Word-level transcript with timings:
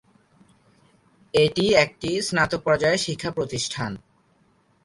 এটি 1.33 1.65
একটি 1.75 2.09
স্নাতক 2.21 2.61
পর্যায়ের 2.63 2.97
শিক্ষা 2.97 3.31
প্রতিষ্ঠান। 3.31 3.91